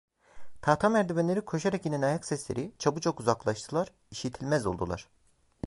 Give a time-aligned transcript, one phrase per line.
[0.61, 5.09] Tahta merdivenleri koşarak inen ayak sesleri çabucak uzaklaştılar, işitilmez oldular.